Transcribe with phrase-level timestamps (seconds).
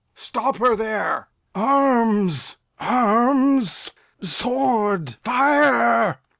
[0.15, 1.27] Stop her there!
[1.53, 3.91] Arms, arms!
[4.23, 5.17] sword!
[5.23, 6.17] fire!